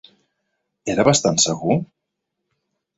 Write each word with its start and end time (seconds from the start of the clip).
Era 0.95 1.05
bastant 1.09 1.39
segur? 1.47 1.79